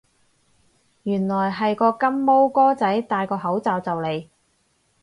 [1.03, 4.27] 原來係個金毛哥仔戴個口罩就嚟